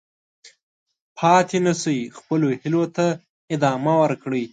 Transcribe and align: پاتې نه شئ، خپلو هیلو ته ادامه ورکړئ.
پاتې 1.17 1.57
نه 1.65 1.73
شئ، 1.81 1.99
خپلو 2.17 2.47
هیلو 2.61 2.83
ته 2.95 3.05
ادامه 3.53 3.93
ورکړئ. 4.01 4.43